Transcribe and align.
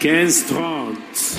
15-30. 0.00 1.36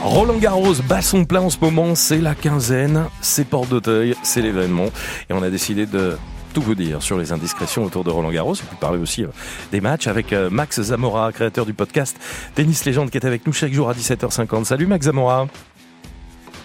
Roland 0.00 0.36
Garros 0.36 0.74
bat 0.88 1.02
son 1.02 1.24
plein 1.24 1.40
en 1.40 1.50
ce 1.50 1.58
moment, 1.60 1.96
c'est 1.96 2.18
la 2.18 2.36
quinzaine, 2.36 3.06
c'est 3.20 3.44
Porte 3.44 3.68
d'Auteuil, 3.68 4.14
c'est 4.22 4.42
l'événement. 4.42 4.86
Et 5.28 5.32
on 5.32 5.42
a 5.42 5.50
décidé 5.50 5.86
de 5.86 6.16
tout 6.54 6.62
vous 6.62 6.76
dire 6.76 7.02
sur 7.02 7.18
les 7.18 7.32
indiscrétions 7.32 7.82
autour 7.82 8.04
de 8.04 8.10
Roland 8.10 8.30
Garros 8.30 8.54
et 8.54 8.62
puis 8.64 8.76
parler 8.80 9.00
aussi 9.00 9.24
euh, 9.24 9.28
des 9.72 9.80
matchs 9.80 10.06
avec 10.06 10.32
euh, 10.32 10.50
Max 10.50 10.80
Zamora, 10.80 11.32
créateur 11.32 11.66
du 11.66 11.74
podcast 11.74 12.16
Tennis 12.54 12.84
Légende 12.84 13.10
qui 13.10 13.18
est 13.18 13.26
avec 13.26 13.44
nous 13.44 13.52
chaque 13.52 13.72
jour 13.72 13.90
à 13.90 13.92
17h50. 13.94 14.62
Salut 14.62 14.86
Max 14.86 15.06
Zamora. 15.06 15.48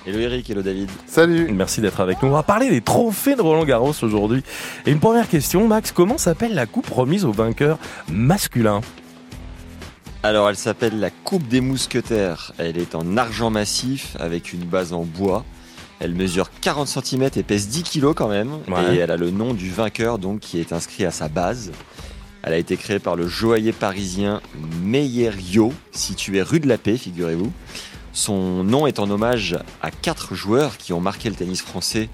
Hello 0.05 0.19
Eric, 0.19 0.47
hello 0.47 0.61
David. 0.61 0.91
Salut. 1.07 1.49
Merci 1.51 1.81
d'être 1.81 2.01
avec 2.01 2.21
nous. 2.21 2.29
On 2.29 2.33
va 2.33 2.43
parler 2.43 2.69
des 2.69 2.81
trophées 2.81 3.35
de 3.35 3.41
Roland 3.41 3.65
Garros 3.65 3.95
aujourd'hui. 4.03 4.43
Et 4.85 4.91
une 4.91 4.99
première 4.99 5.27
question, 5.27 5.67
Max, 5.67 5.91
comment 5.91 6.19
s'appelle 6.19 6.53
la 6.53 6.67
coupe 6.67 6.89
remise 6.91 7.25
au 7.25 7.31
vainqueur 7.31 7.79
masculin? 8.11 8.81
Alors 10.25 10.49
elle 10.49 10.55
s'appelle 10.55 11.01
la 11.01 11.09
Coupe 11.09 11.49
des 11.49 11.59
Mousquetaires. 11.59 12.53
Elle 12.57 12.77
est 12.77 12.95
en 12.95 13.17
argent 13.17 13.49
massif 13.49 14.15
avec 14.17 14.53
une 14.53 14.63
base 14.63 14.93
en 14.93 15.03
bois. 15.03 15.43
Elle 15.99 16.13
mesure 16.13 16.49
40 16.61 16.87
cm 16.87 17.29
et 17.35 17.43
pèse 17.43 17.67
10 17.67 17.83
kg 17.83 18.13
quand 18.13 18.29
même. 18.29 18.53
Ouais. 18.69 18.95
Et 18.95 18.99
elle 18.99 19.11
a 19.11 19.17
le 19.17 19.31
nom 19.31 19.53
du 19.53 19.69
vainqueur 19.69 20.19
donc 20.19 20.39
qui 20.39 20.61
est 20.61 20.71
inscrit 20.71 21.03
à 21.03 21.11
sa 21.11 21.27
base. 21.27 21.73
Elle 22.41 22.53
a 22.53 22.57
été 22.57 22.77
créée 22.77 22.99
par 22.99 23.17
le 23.17 23.27
joaillier 23.27 23.73
parisien 23.73 24.41
Meyerio, 24.81 25.73
situé 25.91 26.41
rue 26.41 26.61
de 26.61 26.69
la 26.69 26.77
Paix, 26.77 26.97
figurez-vous. 26.97 27.51
Son 28.13 28.63
nom 28.63 28.87
est 28.87 28.99
en 28.99 29.09
hommage 29.09 29.57
à 29.81 29.91
quatre 29.91 30.35
joueurs 30.35 30.77
qui 30.77 30.93
ont 30.93 31.01
marqué 31.01 31.29
le 31.29 31.35
tennis 31.35 31.61
français 31.61 32.07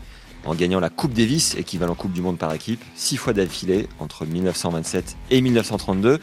en 0.45 0.55
gagnant 0.55 0.79
la 0.79 0.89
Coupe 0.89 1.13
Davis, 1.13 1.55
équivalent 1.55 1.95
Coupe 1.95 2.13
du 2.13 2.21
Monde 2.21 2.37
par 2.37 2.53
équipe, 2.53 2.81
six 2.95 3.17
fois 3.17 3.33
d'affilée 3.33 3.87
entre 3.99 4.25
1927 4.25 5.15
et 5.31 5.41
1932. 5.41 6.13
Ouais. 6.13 6.19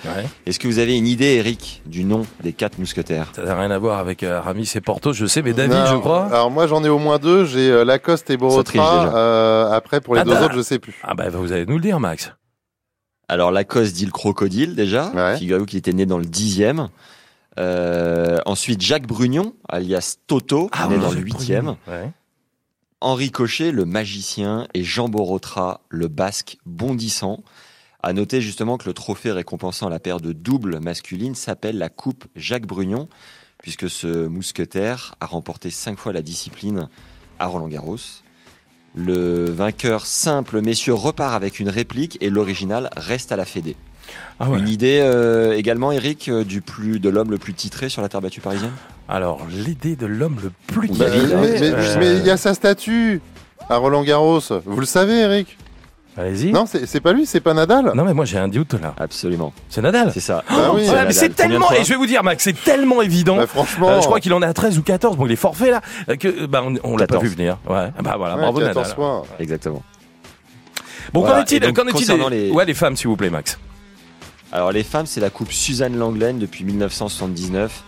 Est-ce 0.46 0.58
que 0.58 0.66
vous 0.68 0.78
avez 0.78 0.96
une 0.96 1.06
idée, 1.06 1.34
Eric, 1.36 1.82
du 1.86 2.04
nom 2.04 2.26
des 2.42 2.52
quatre 2.52 2.78
mousquetaires? 2.78 3.32
Ça 3.36 3.42
n'a 3.42 3.58
rien 3.58 3.70
à 3.70 3.78
voir 3.78 3.98
avec 3.98 4.22
euh, 4.22 4.38
Aramis 4.38 4.70
et 4.74 4.80
Porto, 4.80 5.12
je 5.12 5.26
sais, 5.26 5.42
mais 5.42 5.52
David, 5.52 5.74
Non, 5.76 5.86
je 5.86 5.96
crois. 5.96 6.26
Alors 6.26 6.50
moi 6.50 6.66
j'en 6.66 6.82
ai 6.82 6.88
au 6.88 6.98
moins 6.98 7.18
deux. 7.18 7.44
J'ai 7.44 7.70
euh, 7.70 7.84
Lacoste 7.84 8.30
et. 8.30 8.36
Borotra. 8.36 9.14
Euh, 9.14 9.70
après 9.70 10.00
pour 10.00 10.14
les 10.14 10.22
Ah 10.22 10.24
deux 10.24 10.30
bah. 10.32 10.44
autres 10.46 10.54
je 10.54 10.62
sais 10.62 10.78
plus. 10.78 10.94
Ah 11.02 11.14
bah 11.14 11.28
vous 11.30 11.52
allez 11.52 11.66
nous 11.66 11.76
le 11.76 11.82
dire, 11.82 12.00
Max. 12.00 12.32
Alors 13.28 13.50
Lacoste 13.50 13.94
dit 13.94 14.06
le 14.06 14.12
crocodile 14.12 14.74
déjà. 14.74 15.10
Ouais. 15.10 15.36
Figurez-vous 15.36 15.66
qu'il 15.66 15.78
était 15.78 15.92
né 15.92 16.06
dans 16.06 16.18
le 16.18 16.24
dixième. 16.26 16.88
Euh, 17.58 18.38
ensuite 18.44 18.82
Jacques 18.82 19.06
Brugnon, 19.06 19.54
alias 19.68 20.16
Toto, 20.26 20.68
Ah 20.72 20.88
né 20.88 20.96
oui, 20.96 21.00
dans 21.02 21.10
le 21.10 21.20
huitième. 21.20 21.76
Ouais. 21.88 22.10
Henri 23.02 23.30
Cochet, 23.30 23.72
le 23.72 23.84
magicien, 23.84 24.66
et 24.72 24.82
Jean 24.82 25.10
Borotra, 25.10 25.82
le 25.90 26.08
basque 26.08 26.56
bondissant. 26.64 27.44
À 28.02 28.14
noter 28.14 28.40
justement 28.40 28.78
que 28.78 28.86
le 28.86 28.94
trophée 28.94 29.32
récompensant 29.32 29.90
la 29.90 29.98
paire 29.98 30.18
de 30.18 30.32
double 30.32 30.80
masculine 30.80 31.34
s'appelle 31.34 31.76
la 31.76 31.90
Coupe 31.90 32.24
Jacques 32.36 32.66
Brugnon, 32.66 33.08
puisque 33.58 33.90
ce 33.90 34.26
mousquetaire 34.26 35.14
a 35.20 35.26
remporté 35.26 35.68
cinq 35.68 35.98
fois 35.98 36.14
la 36.14 36.22
discipline 36.22 36.88
à 37.38 37.46
Roland 37.46 37.68
Garros. 37.68 37.98
Le 38.94 39.50
vainqueur 39.50 40.06
simple, 40.06 40.62
messieurs, 40.62 40.94
repart 40.94 41.34
avec 41.34 41.60
une 41.60 41.68
réplique 41.68 42.16
et 42.22 42.30
l'original 42.30 42.88
reste 42.96 43.30
à 43.30 43.36
la 43.36 43.44
Fédé. 43.44 43.76
Ah 44.40 44.50
ouais. 44.50 44.58
Une 44.58 44.68
idée 44.68 45.00
euh, 45.02 45.54
également, 45.56 45.92
Eric, 45.92 46.28
euh, 46.28 46.44
du 46.44 46.60
plus 46.60 46.98
de 47.00 47.08
l'homme 47.08 47.30
le 47.30 47.38
plus 47.38 47.54
titré 47.54 47.88
sur 47.88 48.02
la 48.02 48.08
terre 48.08 48.20
battue 48.20 48.40
parisienne? 48.40 48.72
Alors, 49.08 49.40
l'idée 49.50 49.96
de 49.96 50.06
l'homme 50.06 50.38
le 50.42 50.50
plus 50.66 50.88
Bah, 50.88 51.06
titré. 51.06 51.10
David, 51.10 51.36
mais 51.40 51.60
mais- 51.60 51.72
Euh, 51.74 51.96
mais 51.98 52.16
il 52.18 52.26
y 52.26 52.30
a 52.30 52.36
sa 52.36 52.54
statue 52.54 53.20
à 53.70 53.76
Roland 53.76 54.02
Garros. 54.02 54.40
Vous 54.64 54.80
le 54.80 54.86
savez 54.86 55.20
Eric? 55.20 55.56
Allez-y. 56.18 56.50
Non 56.50 56.64
c'est 56.66 57.00
pas 57.00 57.12
lui, 57.12 57.26
c'est 57.26 57.40
pas 57.40 57.52
Nadal. 57.52 57.92
Non, 57.94 58.04
mais 58.04 58.14
moi 58.14 58.24
j'ai 58.24 58.38
un 58.38 58.48
doute 58.48 58.72
là. 58.80 58.94
Absolument, 58.98 59.52
C'est 59.68 59.82
Nadal. 59.82 60.12
c'est 60.14 60.20
ça. 60.20 60.42
Bah 60.48 60.70
oui. 60.74 60.88
Ouais, 60.88 61.12
c'est 61.12 61.36
tellement, 61.36 61.70
et 61.72 61.84
je 61.84 61.90
vais 61.90 61.96
vous 61.96 62.06
dire, 62.06 62.22
Max, 62.22 62.42
c'est 62.42 62.54
tellement 62.64 63.02
évident. 63.02 63.36
Bah, 63.36 63.46
franchement. 63.46 63.90
Euh, 63.90 64.00
je 64.00 64.06
crois 64.06 64.18
qu'il 64.18 64.32
en 64.32 64.40
est 64.40 64.46
à 64.46 64.54
13 64.54 64.78
ou 64.78 64.82
14. 64.82 65.18
Bon, 65.18 65.26
il 65.26 65.32
est 65.32 65.36
forfait 65.36 65.70
là. 65.70 65.82
Que, 66.16 66.46
bah, 66.46 66.62
on, 66.64 66.74
on 66.84 66.96
l'a 66.96 67.06
pas 67.06 67.16
14. 67.16 67.22
vu 67.22 67.28
venir. 67.28 67.58
Ouais. 67.68 67.90
Bah 68.02 68.14
voilà, 68.16 68.36
Ouais, 68.36 68.40
bravo 68.40 68.60
14 68.60 68.88
Nadal. 68.96 69.22
Exactement. 69.40 69.82
Bon, 71.12 71.20
Voilà, 71.20 71.36
qu'en 71.36 71.42
est-il, 71.42 71.92
concernant 71.92 72.28
les- 72.30 72.50
Ouais, 72.50 72.64
les 72.64 72.74
femmes, 72.74 72.96
s'il 72.96 73.08
vous 73.08 73.16
plaît, 73.16 73.28
Max. 73.30 73.58
Alors 74.52 74.72
les 74.72 74.84
femmes, 74.84 75.06
c'est 75.06 75.20
la 75.20 75.30
coupe 75.30 75.52
Suzanne 75.52 75.96
Langlaine 75.96 76.38
depuis 76.38 76.64
1979, 76.64 77.82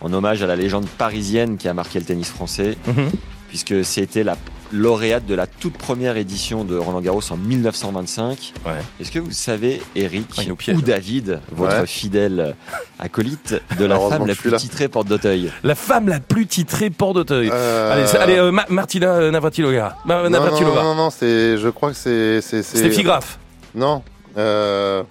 en 0.00 0.12
hommage 0.12 0.42
à 0.42 0.46
la 0.46 0.56
légende 0.56 0.86
parisienne 0.86 1.56
qui 1.56 1.68
a 1.68 1.74
marqué 1.74 1.98
le 1.98 2.04
tennis 2.04 2.28
français, 2.28 2.76
Mhm. 2.86 3.10
puisque 3.48 3.84
c'était 3.84 4.22
la 4.24 4.36
lauréate 4.72 5.26
de 5.26 5.34
la 5.34 5.46
toute 5.46 5.74
première 5.76 6.16
édition 6.16 6.64
de 6.64 6.76
Roland 6.76 7.00
Garros 7.00 7.20
en 7.30 7.36
1925. 7.36 8.52
Ouais. 8.66 8.72
Est-ce 9.00 9.12
que 9.12 9.18
vous 9.20 9.30
savez, 9.30 9.80
Eric 9.94 10.26
Ah, 10.38 10.72
ou 10.74 10.80
David, 10.82 11.40
votre 11.52 11.80
Ouais. 11.80 11.86
fidèle 11.86 12.56
acolyte, 12.98 13.54
de 13.78 13.84
la 13.84 13.98
femme 14.00 14.26
la 14.26 14.34
plus 14.34 14.50
là. 14.50 14.58
titrée 14.58 14.88
porte 14.88 15.06
d'Auteuil 15.06 15.52
La 15.62 15.74
femme 15.74 16.08
la 16.08 16.18
plus 16.20 16.46
titrée 16.46 16.90
Port 16.90 17.12
d'Auteuil. 17.14 17.50
Euh, 17.52 18.06
Allez, 18.20 18.36
euh, 18.38 18.50
Ma- 18.50 18.66
Martina 18.68 19.12
euh, 19.14 19.30
Navratilova. 19.30 19.96
Ma- 20.06 20.16
non, 20.16 20.22
non, 20.24 20.30
Navratilova. 20.30 20.82
non, 20.82 20.94
non, 20.94 21.02
non, 21.04 21.10
c'est, 21.10 21.56
je 21.58 21.68
crois 21.68 21.90
que 21.90 21.96
c'est, 21.96 22.40
c'est, 22.40 22.62
c'est- 22.62 22.78
Steffi 22.78 23.02
Graf. 23.04 23.38
Non. 23.74 24.02
Euh... 24.36 25.02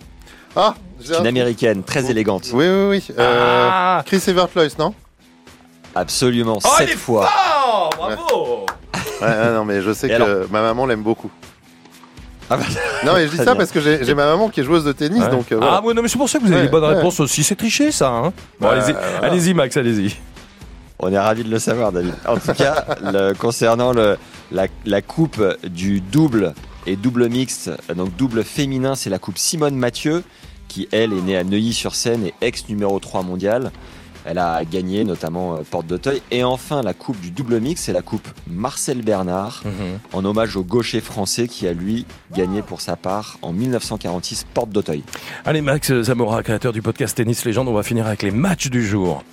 Ah. 0.55 0.75
Une 1.09 1.15
un- 1.15 1.25
américaine, 1.25 1.83
très 1.83 2.09
élégante. 2.09 2.49
Oui, 2.53 2.65
oui, 2.67 2.87
oui. 2.89 3.15
Euh... 3.17 3.67
Ah 3.71 4.03
Chris 4.05 4.21
Evertlois, 4.27 4.67
non? 4.79 4.93
Absolument, 5.95 6.57
Oh, 6.63 6.69
sept 6.77 6.87
il 6.89 6.93
est 6.93 6.97
fois. 6.97 7.29
Oh, 7.65 7.89
bravo 7.95 8.65
ouais, 9.21 9.27
ouais, 9.27 9.51
non, 9.53 9.63
mais 9.65 9.81
je 9.81 9.93
sais 9.93 10.07
Et 10.07 10.09
que 10.09 10.15
alors 10.15 10.49
ma 10.51 10.61
maman 10.61 10.85
l'aime 10.87 11.03
beaucoup. 11.03 11.29
Ah 12.49 12.57
bah, 12.57 12.63
Non, 13.05 13.13
mais 13.13 13.25
je 13.25 13.31
dis 13.31 13.35
Très 13.37 13.45
ça 13.45 13.51
bien. 13.51 13.55
parce 13.57 13.71
que 13.71 13.79
j'ai, 13.79 14.03
j'ai 14.03 14.15
ma 14.15 14.25
maman 14.25 14.49
qui 14.49 14.59
est 14.61 14.63
joueuse 14.63 14.83
de 14.83 14.91
tennis, 14.91 15.23
Ouais. 15.23 15.29
donc 15.29 15.51
euh, 15.51 15.59
Ah, 15.61 15.81
ouais, 15.83 15.93
non, 15.93 16.01
mais 16.01 16.07
c'est 16.07 16.17
pour 16.17 16.29
ça 16.29 16.39
que 16.39 16.43
vous 16.43 16.49
avez 16.51 16.57
Ouais, 16.61 16.63
les 16.65 16.71
bonnes 16.71 16.83
ouais. 16.83 16.95
réponses 16.95 17.19
aussi. 17.19 17.43
C'est 17.43 17.55
triché, 17.55 17.91
ça. 17.91 18.09
Hein 18.09 18.33
bon, 18.59 18.67
Bah, 18.67 18.71
allez-y, 18.71 18.93
voilà. 18.93 19.27
allez-y, 19.27 19.53
Max, 19.53 19.77
allez-y. 19.77 20.15
On 20.99 21.11
est 21.11 21.19
ravis 21.19 21.43
de 21.43 21.49
le 21.49 21.59
savoir, 21.59 21.91
David. 21.91 22.13
En 22.27 22.37
tout 22.37 22.53
cas, 22.53 22.85
le- 23.11 23.33
concernant 23.33 23.91
le- 23.93 24.17
la, 24.51 24.67
la 24.85 25.01
coupe 25.01 25.41
du 25.67 26.01
double 26.01 26.53
et 26.85 26.95
double 26.95 27.29
mixte, 27.29 27.69
donc 27.95 28.15
double 28.15 28.43
féminin, 28.43 28.95
c'est 28.95 29.09
la 29.09 29.19
coupe 29.19 29.37
Simone 29.37 29.75
Mathieu, 29.75 30.23
qui 30.73 30.87
elle 30.91 31.13
est 31.13 31.21
née 31.21 31.37
à 31.37 31.43
Neuilly-sur-Seine 31.43 32.25
et 32.25 32.33
ex 32.41 32.67
numéro 32.67 32.99
3 32.99 33.21
mondial. 33.21 33.71
Elle 34.25 34.39
a 34.39 34.65
gagné 34.65 35.03
notamment 35.03 35.55
euh, 35.55 35.57
Porte 35.69 35.85
d'Auteuil. 35.85 36.21
Et 36.31 36.43
enfin, 36.43 36.81
la 36.81 36.95
coupe 36.95 37.19
du 37.19 37.29
double 37.29 37.59
mix, 37.59 37.81
c'est 37.81 37.93
la 37.93 38.01
coupe 38.01 38.27
Marcel 38.47 39.03
Bernard, 39.03 39.61
en 40.13 40.25
hommage 40.25 40.55
au 40.55 40.63
gaucher 40.63 40.99
français 40.99 41.47
qui 41.47 41.67
a 41.67 41.73
lui 41.73 42.07
gagné 42.33 42.63
pour 42.63 42.81
sa 42.81 42.95
part 42.95 43.37
en 43.43 43.53
1946 43.53 44.47
Porte 44.51 44.69
d'Auteuil. 44.69 45.03
Allez, 45.45 45.61
Max 45.61 45.93
Zamora, 46.01 46.41
créateur 46.41 46.73
du 46.73 46.81
podcast 46.81 47.15
Tennis 47.17 47.45
Légende, 47.45 47.67
on 47.67 47.73
va 47.73 47.83
finir 47.83 48.07
avec 48.07 48.23
les 48.23 48.31
matchs 48.31 48.69
du 48.69 48.83
jour. 48.83 49.23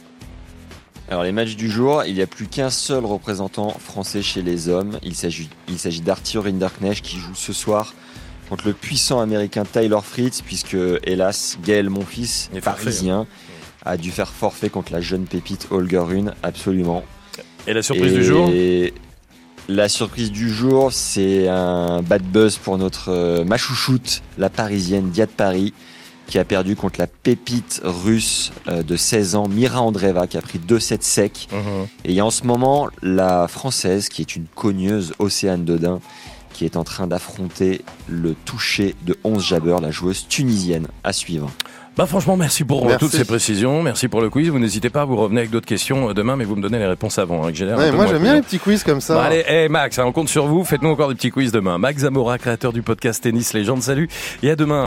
Alors 1.08 1.22
les 1.22 1.32
matchs 1.32 1.56
du 1.56 1.70
jour, 1.70 2.04
il 2.04 2.14
n'y 2.14 2.22
a 2.22 2.26
plus 2.26 2.46
qu'un 2.46 2.70
seul 2.70 3.04
représentant 3.04 3.70
français 3.70 4.22
chez 4.22 4.42
les 4.42 4.68
hommes. 4.68 4.98
Il 5.02 5.14
s'agit, 5.16 5.48
il 5.68 5.78
s'agit 5.78 6.02
d'Arthur 6.02 6.44
Rinderknecht 6.44 7.02
qui 7.02 7.16
joue 7.16 7.34
ce 7.34 7.52
soir 7.52 7.94
contre 8.50 8.66
le 8.66 8.74
puissant 8.74 9.20
américain 9.20 9.62
Tyler 9.64 10.00
Fritz, 10.02 10.42
puisque 10.42 10.76
hélas 11.04 11.56
Gaël 11.64 11.86
est 11.86 11.90
forfait, 11.90 12.60
parisien, 12.60 13.26
a 13.86 13.96
dû 13.96 14.10
faire 14.10 14.28
forfait 14.28 14.68
contre 14.68 14.92
la 14.92 15.00
jeune 15.00 15.24
pépite 15.24 15.68
Holger 15.70 15.98
Rune, 15.98 16.34
absolument. 16.42 17.04
Et 17.68 17.72
la 17.72 17.82
surprise 17.82 18.12
Et 18.12 18.16
du 18.16 18.24
jour 18.24 18.50
La 19.68 19.88
surprise 19.88 20.32
du 20.32 20.50
jour, 20.50 20.92
c'est 20.92 21.46
un 21.46 22.02
bad 22.02 22.22
buzz 22.22 22.56
pour 22.58 22.76
notre 22.76 23.10
euh, 23.10 23.44
ma 23.44 23.56
chouchoute, 23.56 24.20
la 24.36 24.50
parisienne 24.50 25.10
Diade 25.10 25.30
Paris, 25.30 25.72
qui 26.26 26.38
a 26.38 26.44
perdu 26.44 26.74
contre 26.74 26.98
la 26.98 27.06
pépite 27.06 27.80
russe 27.84 28.50
euh, 28.66 28.82
de 28.82 28.96
16 28.96 29.36
ans, 29.36 29.46
Mira 29.46 29.80
Andreeva, 29.80 30.26
qui 30.26 30.38
a 30.38 30.42
pris 30.42 30.58
2-7 30.58 31.02
secs. 31.02 31.48
Mhm. 31.52 31.86
Et 32.04 32.08
il 32.08 32.14
y 32.14 32.20
a 32.20 32.26
en 32.26 32.30
ce 32.30 32.44
moment 32.44 32.88
la 33.00 33.46
française, 33.46 34.08
qui 34.08 34.22
est 34.22 34.34
une 34.34 34.46
cogneuse 34.56 35.12
Océane 35.20 35.64
Dodin, 35.64 36.00
qui 36.60 36.66
est 36.66 36.76
en 36.76 36.84
train 36.84 37.06
d'affronter 37.06 37.80
le 38.06 38.34
toucher 38.44 38.94
de 39.06 39.16
11 39.24 39.42
Jabber, 39.42 39.76
la 39.80 39.90
joueuse 39.90 40.26
tunisienne, 40.28 40.88
à 41.04 41.14
suivre. 41.14 41.50
Bah 41.96 42.04
franchement, 42.04 42.36
merci 42.36 42.64
pour 42.64 42.82
euh, 42.84 42.88
Merci. 42.88 42.98
toutes 42.98 43.12
ces 43.12 43.24
précisions, 43.24 43.82
merci 43.82 44.08
pour 44.08 44.20
le 44.20 44.28
quiz. 44.28 44.50
Vous 44.50 44.58
n'hésitez 44.58 44.90
pas, 44.90 45.06
vous 45.06 45.16
revenez 45.16 45.40
avec 45.40 45.50
d'autres 45.50 45.66
questions 45.66 46.10
euh, 46.10 46.14
demain, 46.14 46.36
mais 46.36 46.44
vous 46.44 46.56
me 46.56 46.62
donnez 46.62 46.78
les 46.78 46.86
réponses 46.86 47.18
avant. 47.18 47.46
Hein, 47.46 47.52
que 47.52 47.64
Ouais, 47.64 47.92
moi 47.92 48.06
j'aime 48.06 48.22
bien 48.22 48.34
les 48.34 48.42
petits 48.42 48.58
quiz 48.58 48.84
comme 48.84 49.00
ça. 49.00 49.14
Bon, 49.14 49.20
allez, 49.20 49.42
hey, 49.46 49.68
Max, 49.70 49.98
hein, 49.98 50.04
on 50.06 50.12
compte 50.12 50.28
sur 50.28 50.46
vous. 50.46 50.64
Faites-nous 50.64 50.90
encore 50.90 51.08
des 51.08 51.14
petits 51.14 51.30
quiz 51.30 51.50
demain. 51.50 51.78
Max 51.78 52.02
Zamora, 52.02 52.36
créateur 52.38 52.72
du 52.74 52.82
podcast 52.82 53.22
Tennis 53.22 53.54
Légende. 53.54 53.82
Salut 53.82 54.08
et 54.42 54.50
à 54.50 54.56
demain. 54.56 54.78